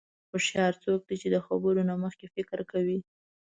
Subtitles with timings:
[0.31, 2.99] هوښیار څوک دی چې د خبرو نه مخکې فکر کوي.